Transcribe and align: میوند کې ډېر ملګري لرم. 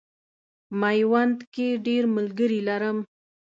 میوند 0.81 1.39
کې 1.53 1.67
ډېر 1.85 2.03
ملګري 2.15 2.59
لرم. 2.69 2.97